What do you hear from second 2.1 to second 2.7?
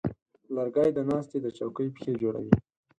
جوړوي.